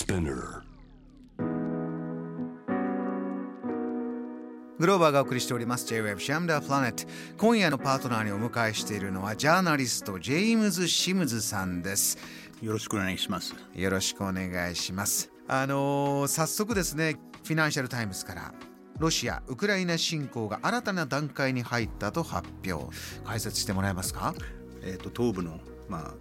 [0.00, 0.62] SPINEAR.
[4.78, 5.86] グローバーがお送りしております。
[5.88, 7.04] J-Web シャムダープラネット
[7.36, 12.16] 今夜のパートナーにお迎えしているのはジャーナリストジェイムズ・シムズさんです。
[12.62, 13.54] よろしくお願いします。
[13.74, 15.30] よろしくお願いします。
[15.46, 18.54] あのー早速ですねフィナンシャルタイムズから
[18.98, 22.86] ロシア・ウクライナ侵攻が新たな段階に入ったと発表。
[23.26, 24.34] 解説してもらえますか？
[24.82, 25.60] えっ、と東部の
[25.90, 26.14] まあ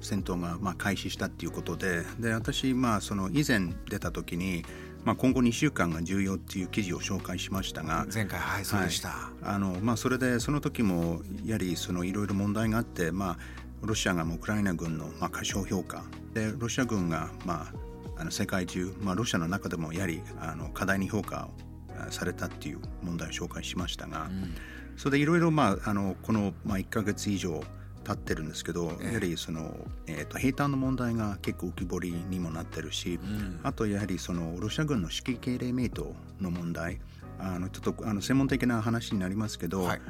[0.00, 4.64] 戦闘がまあ開始したっていうことで、で私まあその以前出た時に。
[5.06, 13.36] まあ、今後2週間が重要っていう記事を紹介しましたが前回はいそうでした、あのまあ、それでその時もやはりそのいろいろ問題があって、まあ、
[13.82, 16.02] ロシアがウクライナ軍のまあ過小評価。
[16.34, 17.68] でロシア軍がま
[18.16, 21.50] ああの世界中、まあ、ロシアの中でもやはりあの過大に評価を
[21.96, 24.28] あされたっていう問題を紹介しましたが、
[24.96, 27.62] それでいろいろまああのこのまあ1ヶ月以上
[28.06, 29.74] 経ってるんですけど、やはりその、
[30.06, 33.18] えー、と兵隊の問題が結構浮き彫りにもなってるし、
[33.64, 37.00] あとやはりそのロシア軍の指揮敬礼メイトの問題
[37.40, 40.00] あのちょっとあの専門的な話になりますけど、はい。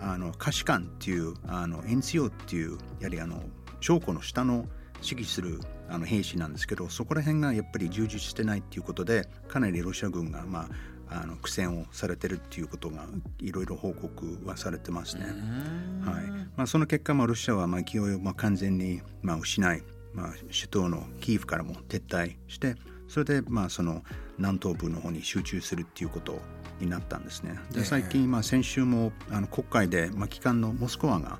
[0.00, 3.40] あの下士官っていうあの NCO っていうやはりあの
[3.80, 4.66] 将校の下の
[5.02, 10.68] 指揮するあの兵士なんですけどそこら辺がやっぱり充実してないっていうことでかなりロシア軍が、ま
[11.08, 13.06] あ、あの苦戦をされてるっていうことが
[13.38, 15.24] いろいろ報告はされてますね。
[16.04, 16.24] はい。
[16.56, 19.82] まあ、その結果、まあ、ロシアはまあ勢いをまあ完全にまあ失い、
[20.14, 22.76] まあ、首都のキーフからも撤退して
[23.08, 24.02] それでまあその
[24.38, 26.40] 南東部の方に集中するっていうこと
[26.80, 27.58] になったんですね。
[27.72, 31.38] で最近、まあ、先週もあの国会で、まあ、機関のモスクワが、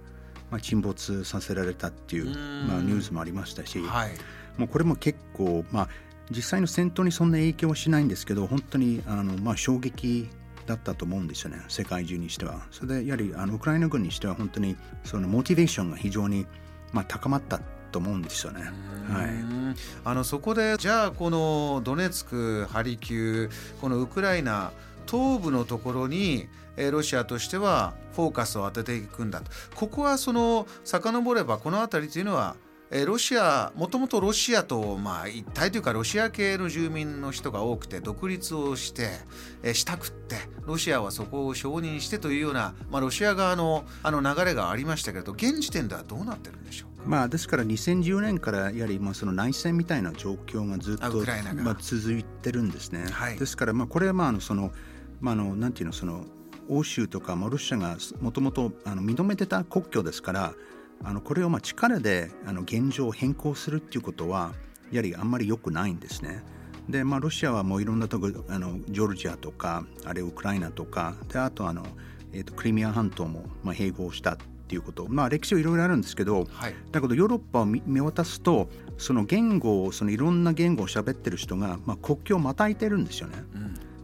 [0.51, 2.27] まあ、沈没させられたっていう
[2.67, 4.11] まあ、ニュースもありましたし、はい。
[4.59, 5.89] もうこれも結構、まあ、
[6.31, 10.29] 実際の戦闘にそんな影響はしないんですけど本当にあの、まあ、衝撃
[10.67, 12.67] だったと思うんですよね世界中にしては。
[12.71, 16.47] それでやはりあのウクライナ軍にしては本当にそのモチベーションが非常に、
[16.93, 18.63] まあ、高まったと思うんですよね。
[18.63, 19.29] はい
[20.05, 24.73] あのそこでじゃあこのドネツクハリキューこのウクライナ
[25.11, 32.57] 東部のところにえーロシアとしてはフォーカスを当てていくんだとここはその遡ればこの辺りというのは
[32.95, 39.09] えーロシアもともとロシアとまあ一体というかロシア系の住民の人が多くて独立をして、
[39.63, 40.37] えーしたくって
[40.67, 47.09] ロシアはそこを承認してというような、まあ、ロシア側のあの流れがありましたけれど現時点ではどうなってるんでしょうか？
[47.09, 51.25] まあ、ですから2010年からやはりまあその内戦みたいな状況がずっあと
[51.63, 53.07] まあ、続いてるんですね。
[53.11, 53.39] はい。
[53.39, 54.71] ですからまあこれはまああのその、
[55.21, 56.27] まあ、あのなんていうのその
[56.69, 60.55] 欧州とかまあロシアがもともとあの認めてた国境ですから
[61.05, 64.53] あのこれをまあ力であの現状を変更するっていうことは
[64.91, 66.43] やはりあんまり良くないんですね。
[66.89, 71.87] でまあ、ロシアはもういろんなとこあのジョルジアとかあるいはウクライナとかであとあの、
[72.33, 74.37] えー、とクリミア半島もまあ併合したっ
[74.67, 78.69] ていうことまあ歴史はいろいろあるんですけど、はいだけどヨーロッパを見見渡すと
[78.99, 83.37] その言語をそのいろんな言語を喋ってる人が、まあ、国境をまたいてるんですよね。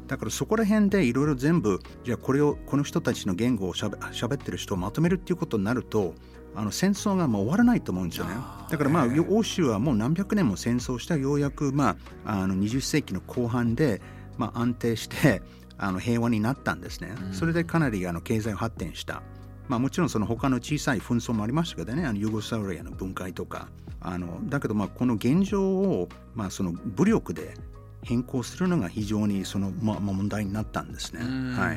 [0.06, 6.14] だからそこら辺でいろいろ全部じゃあこれをこの人たちの言語をしゃべ喋ってる人をまとめるっていうことになると
[6.58, 8.34] あの戦争がもう終わらないと思うんですよね。
[8.68, 14.02] だからまあ欧州はもう何百年も戦争したようやくまああの20世紀の後半で、
[14.36, 15.40] まあ、安定して
[15.78, 19.22] あの平和になったんですね、それでかなりあの経済発展した。
[19.68, 22.04] まあ、もちろんその他の小さい紛争もありましたけどね。
[22.04, 23.68] あのユーゴスラビアの分解とか。
[24.00, 27.54] あのだけどまあこの現状を、まあ、その武力で
[28.02, 31.20] 変更するのが非常にその、まあ、まあ問題になったんですね。
[31.54, 31.76] はい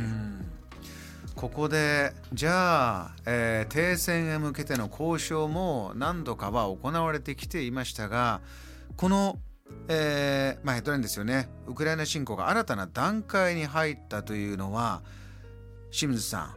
[1.42, 8.42] ここでじゃあ、えー停戦へ向けての交渉も何度かは行われてきていましたが
[8.96, 9.40] この、
[9.88, 11.50] えーまあ、ヘッドラインですよね。
[11.66, 15.02] ウクライナ侵攻が新たな段階に入ったというのは
[15.90, 16.56] 清水さん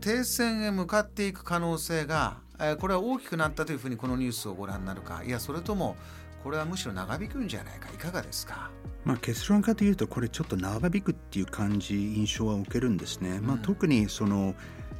[0.00, 5.22] 停戦へ向かっていく可能性が、えーこれは大きくなったというふうにこのニュースをご覧になるか。
[5.26, 5.96] いやそれとも
[6.42, 7.88] これはむしろ長引くんじゃないか。
[7.88, 8.70] いかがですか？
[9.04, 13.40] まあ、結論から言うとこれちょっと長引くっていう感じ印象は受けるんですね。
[13.40, 14.54] まあ、特にその、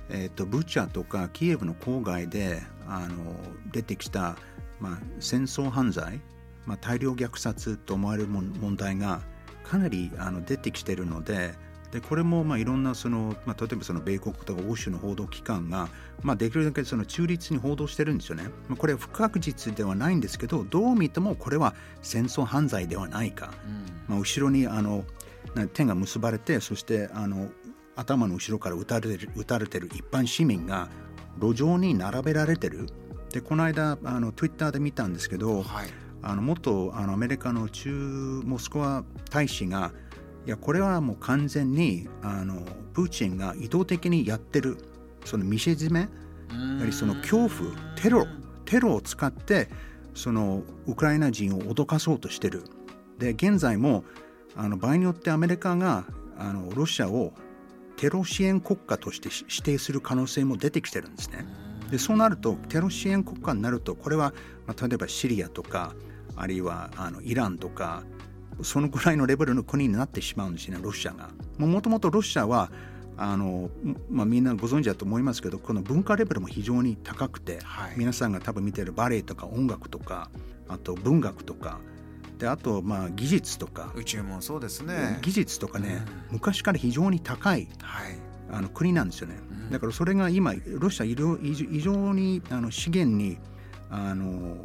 [0.08, 3.34] えー、とブチャとかキエフの郊外であの
[3.70, 4.36] 出てきた、
[4.80, 6.20] まあ、戦争犯罪、
[6.66, 9.22] まあ、大量虐殺と思われる問題が
[9.62, 11.54] かなりあの出てきてるので
[11.92, 15.88] でこれもまあいろんなその、まあ、例えばその米国とか欧州の報道機関が、
[16.22, 18.44] まあ、できるだけその中立に報道してるんですよね。
[18.68, 23.52] まあ、これは不確実ではないんですけどどう見てもこれは戦争犯罪ではないか。
[24.08, 25.04] まあ、後ろにあの
[25.54, 27.50] な手が結ばれてそしてあの
[27.94, 30.88] 頭の後ろから撃たれてる撃たれてる一般市民が
[31.38, 32.86] 路上に並べられてる
[33.30, 35.90] でこの間あの Twitter で見たんですけど、はい
[36.22, 37.90] あの元あのアメリカの中
[38.44, 39.92] モスクワ大使が
[40.46, 42.62] いやこれはもう完全にあの
[42.94, 44.76] プーチンが意図的にやってる
[45.24, 48.26] その見せ締めやはりその恐怖テロ
[48.64, 49.68] テロを使って
[50.14, 52.64] そのウクライナ人を脅かそうとしてる
[53.18, 54.04] で現在も
[54.56, 56.04] あの場合によってアメリカが
[56.36, 57.32] あのロシアを
[57.96, 61.46] テロ支援国家として指定する可能性も出てきてるんですね。
[61.90, 64.32] でそうなるとテロ支援国家になるとこれは、
[64.66, 65.94] まあ、例えばシリアとか
[66.36, 68.02] あるいはあのイランとか
[68.62, 71.30] そのぐらいのレベルの国になってしまうんですねロシアが。
[71.58, 72.70] もともとロシアは
[73.16, 73.70] あの、
[74.10, 80.30] まあ、みんなご存知だと思いますけどこの文化レベルも非常に高くて、はい、皆さんが多分見てるバレエとか音楽とか
[80.68, 81.78] あと文学とか
[82.38, 83.92] であとまあ技術とか。
[83.94, 85.18] 宇宙もそうですね。
[85.22, 88.16] 技術とかね、うん、昔から非常に高い、はい、
[88.50, 91.36] あの国なんですよね、うん、だからそれが今ロシア異常
[92.12, 93.38] にあの資源に
[93.90, 94.56] あの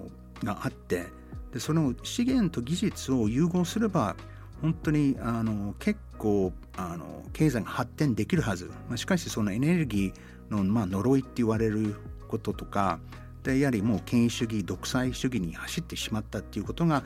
[0.43, 1.07] があって
[1.51, 4.15] でその資源と技術を融合すれば
[4.61, 11.95] 本当にあの結構あの経済が発展できるはず、まあ、しかしそのエネルギーの、まあ、呪いって言われる
[12.27, 12.99] こととか
[13.43, 17.03] でやはりもう権威主義独裁主義に走ってしまったっていうことが、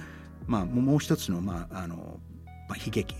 [0.47, 2.19] まあ、もう一つの,、まああの
[2.67, 3.15] まあ、悲劇、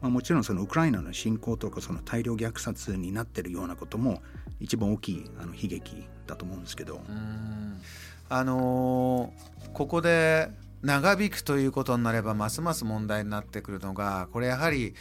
[0.00, 4.22] まあ、もちろんそのウクライナの侵攻とかその大量虐殺になってるようなことも
[4.60, 7.00] 一番大きいあの悲劇だと思うんですけど。
[8.30, 10.50] あのー、ここで
[10.82, 14.94] 長引くということになればますます問題になってくるのがこれやはり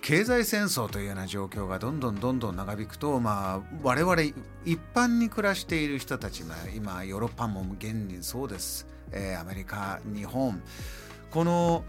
[0.00, 4.22] 経済戦争というような状況がどんどんどんどん長引くと、まあ、我々
[4.64, 10.62] 一般に暮らしている人たちが今ヨーロッパも現にそうです、えー、アメリカ日本。
[11.30, 11.84] この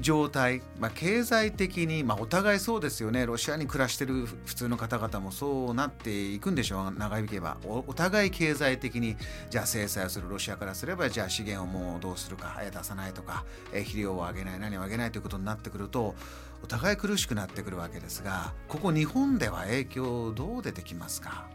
[0.00, 3.26] 状態、まあ、経済的に、まあ、お互いそうですよね。
[3.26, 6.98] ロシアに暮らしてる普通の方々もそうなっていくんでしょう。
[6.98, 7.58] 長引けば。
[7.64, 9.16] お互い経済的に
[9.50, 10.28] じゃあ制裁をする。
[10.30, 12.60] ロシアからすればじゃあ資源をもうどうするか。
[12.62, 13.44] 出さないとか。
[13.72, 14.58] 肥料を上げない。
[14.58, 16.14] 何を上げないということになってくると
[16.62, 21.46] お互い苦しくなってくるわけですがここ日本では影響どう出てきますか？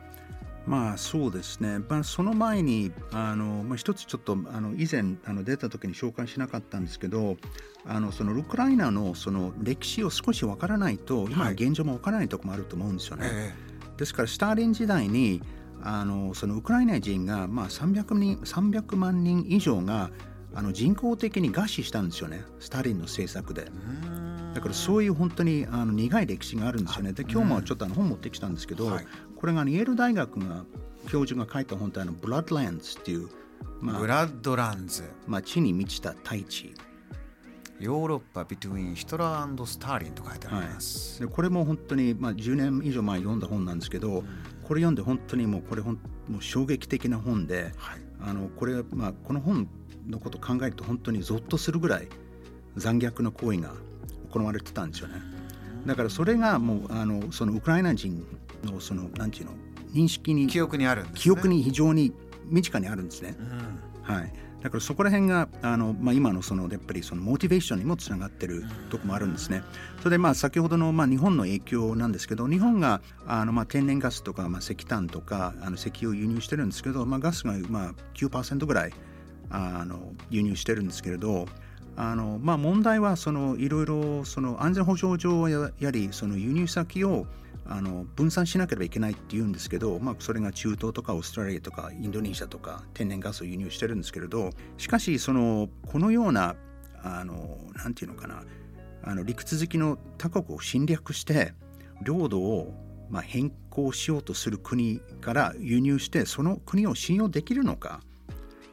[0.68, 7.38] まあそうですね、まあ、その前にあの、まあ、一つちょっとあの以前あの出た時に紹介しなかったんですけど
[7.86, 13.28] あのそのウクライナのその歴史を少しわからないと今の現状もわからないところもあると思うんですよね。
[13.28, 13.68] はい
[13.98, 15.42] ですからスターリン時代に
[15.82, 20.12] あのそのウクライナ人が、まあ、300, 人300万人以上が
[20.54, 22.44] あの人工的に餓死したんですよね。
[22.60, 23.70] スターリンの政策で。
[24.58, 27.14] だからそういう本当にあの苦い歴史があるんですよね。
[27.14, 29.06] で今日もちょっとあの本持ってきたんですけど、はい、
[29.36, 30.66] これがイェール大学が
[31.08, 33.30] 教授が書いた本体のブラッドランズっていう、
[33.80, 36.74] まあ、ブラッドランズ、まあ、地に満ちた大地
[37.80, 44.24] ヨーロッパビトゥインヒトラースターリンと書いてあります、はい、でこれも本当に、まあ、10年以上前読んだ本なんですけど、うん、
[44.64, 49.70] これ読んで本当にもうこれほんもう衝撃的な本で、はい、あのこれ、まあ、この本
[50.08, 52.08] のことを考えると本当にゾッとするぐらい
[52.76, 53.74] 残虐な行為が
[54.38, 55.16] 行われてたんですよね。
[55.86, 58.26] だからそれがもうあのそのウクライナ人
[58.64, 59.52] のそのなんていうの
[59.94, 62.14] 認識に記憶にあるね、記憶に非常に
[62.46, 63.36] 身近にあるんですね。
[63.40, 64.34] うん、はい。
[64.62, 69.64] だからそこら辺があの、まあ、今のそのやっぱりそのモチベーションにもつながってるとこもあるんですね。
[70.00, 78.94] それでまあ先ほどのまあ日本の影響なんですけど日本があのまあ天然ガスとかまあ石炭とかあの石油を輸入してるんですけど、まあ、ガスがまあ9%ぐらい
[79.50, 81.48] あの輸入してるんですけれど
[82.00, 87.26] あのまあ、問題はいろいろ安全保障上はややりその輸入先を
[87.66, 96.56] あの分散しなければいけないっていうんですけど、まあ、それが中東とかオーストラリアとかインドネシアとか天然ガスを輸入してるんですけれどしかしそのこのような
[97.04, 98.44] あのなんていうのかな
[99.04, 101.54] あの陸続きの他国を侵略して
[102.04, 102.74] 領土を
[103.10, 108.02] まあ変更しようとする国から輸入してその国を信用できるのか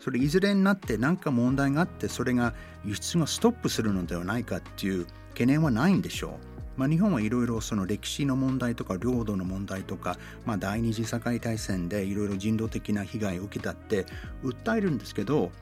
[0.05, 2.53] それいずれになって何か問題があってそれが
[2.85, 6.39] 輸出がストップするのではないかっていう懸念はないんでしょ
[6.77, 6.79] う。
[6.79, 14.05] まあ、日本はいろいろその歴史の問題とか領土の問題とか、まあ、第二次世界大戦でいろいろ人道的な被害を受けたって
[14.43, 15.53] 訴えるんですけど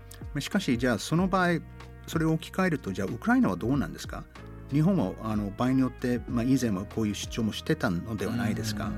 [0.40, 1.60] しかしじゃあその場合
[2.08, 4.24] それを置き換えるとじゃあウクライナはどうなんですか？
[4.72, 8.90] 日本はあの場合によって、まあ、以前はこういう主張もしてたのではないですか？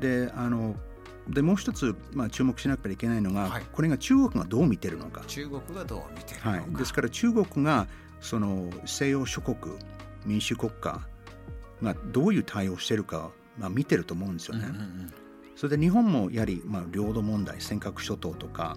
[0.00, 0.74] であの
[1.28, 5.22] でもう一つ、まあ、注目しなければいけないのが、はい、これが中国がどう見てるのか。
[5.26, 7.86] 中国がどう見てるのか、はい、ですから中国が
[8.20, 9.56] その西洋諸国
[10.26, 11.00] 民主国家
[11.82, 14.66] がどういう対応してるか、まあ、見てると思うんですよね。
[14.68, 15.12] うんうんうん、
[15.56, 18.76] それで日本もやはり、まあ、領土問題尖閣諸島とか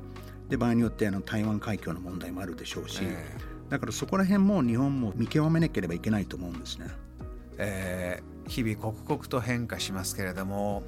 [0.50, 6.88] で場合によってあの台湾海峡の問題もあるでしょうし、えー、だからそこら辺も日本も見極めなければいけないと思うんですね。
[7.58, 10.84] えー、日々刻々と変化しますけれども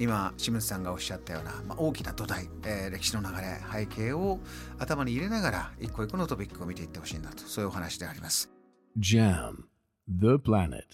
[0.00, 4.40] 今清水さんがおっしゃったような、まあ、大きな土台、えー、歴史の流れ背景を
[4.78, 8.50] 頭に入れながら一個一個のトピックを見ていってほしいんだとそういうお話であります。
[8.98, 9.64] JAM
[10.08, 10.84] The Planet